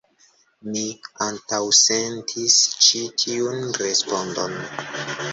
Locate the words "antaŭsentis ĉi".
1.25-3.01